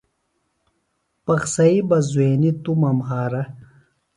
[1.25, 3.43] پخسئی بہ زُوئینی توۡ مہ نہ مھارہ۔